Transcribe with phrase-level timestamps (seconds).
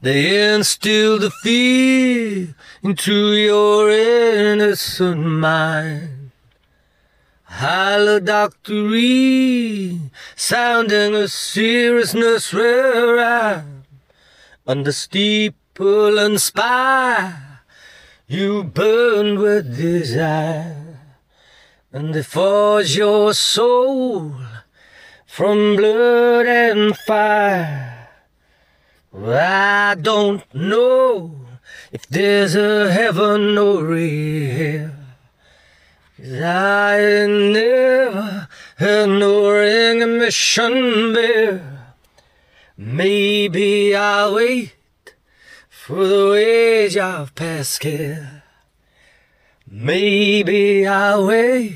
[0.00, 6.32] They instill the fear into your innocent mind.
[7.50, 13.84] Halodoctory, sounding a seriousness rhyme.
[14.66, 17.60] Under steeple and spire,
[18.26, 20.98] you burn with desire,
[21.90, 24.34] and they forge your soul
[25.26, 27.95] from blood and fire.
[29.18, 31.34] I don't know
[31.90, 34.90] if there's a heaven or a hell.
[36.16, 41.60] 'Cause I never heard no ring mission bell.
[42.76, 44.74] Maybe I'll wait
[45.70, 48.42] for the wage of Pascal.
[49.66, 51.74] Maybe I'll wait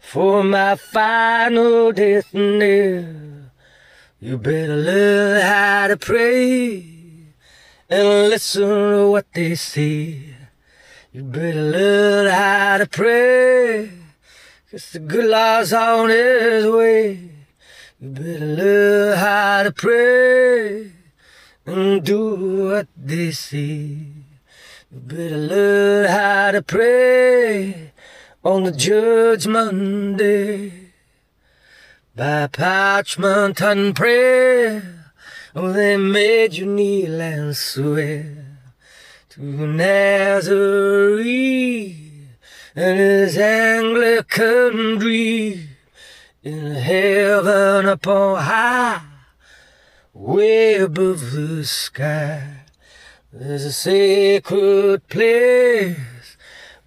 [0.00, 3.37] for my final death knell.
[4.20, 6.82] You better learn how to pray
[7.88, 10.34] and listen to what they say.
[11.12, 13.92] You better learn how to pray,
[14.72, 17.30] cause the good Lord's on his way.
[18.00, 20.90] You better learn how to pray
[21.64, 24.02] and do what they say.
[24.90, 27.92] You better learn how to pray
[28.42, 30.87] on the judgment day
[32.18, 35.14] by parchment and prayer.
[35.54, 38.58] Oh, they made you kneel and swear
[39.28, 40.50] to Nazarene
[42.74, 45.68] and his Anglican dream
[46.42, 49.00] in heaven upon high,
[50.12, 52.64] way above the sky.
[53.32, 56.36] There's a sacred place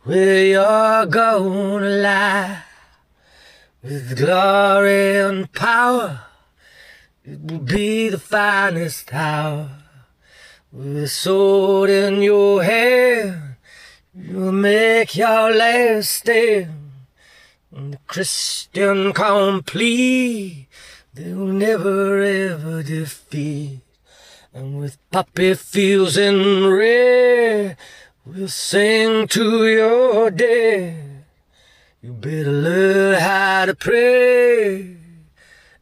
[0.03, 2.63] where you're gonna lie
[3.83, 6.21] with glory and power.
[7.23, 9.69] It will be the finest hour.
[10.71, 13.55] With a sword in your hand,
[14.15, 16.91] you'll make your last stand.
[17.71, 20.67] And the Christian complete,
[21.13, 23.81] they'll never ever defeat.
[24.53, 27.77] And with poppy fields in red,
[28.25, 31.10] we'll sing to your dead.
[32.03, 34.97] You better learn how to pray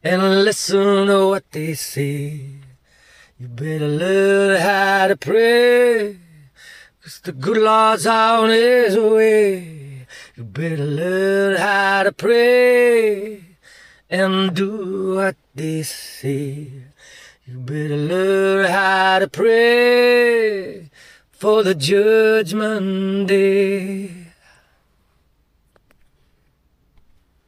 [0.04, 2.60] and listen to what they say.
[3.38, 6.18] You better learn how to pray,
[7.02, 10.06] cause the good Lord's on his way.
[10.36, 13.56] You better learn how to pray
[14.10, 16.70] and do what they say.
[17.46, 20.90] You better learn how to pray
[21.30, 24.29] for the judgment day.